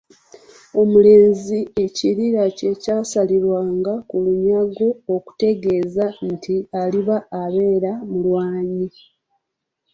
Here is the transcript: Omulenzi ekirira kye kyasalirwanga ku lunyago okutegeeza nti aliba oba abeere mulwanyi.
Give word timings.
Omulenzi 0.81 1.59
ekirira 1.83 2.43
kye 2.57 2.71
kyasalirwanga 2.83 3.93
ku 4.09 4.15
lunyago 4.23 4.89
okutegeeza 5.15 6.05
nti 6.31 6.55
aliba 6.81 7.17
oba 7.27 7.31
abeere 7.43 7.91
mulwanyi. 8.09 8.87